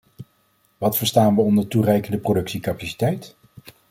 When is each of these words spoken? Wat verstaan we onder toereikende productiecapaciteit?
Wat 0.77 0.97
verstaan 0.97 1.35
we 1.35 1.41
onder 1.41 1.67
toereikende 1.67 2.17
productiecapaciteit? 2.19 3.35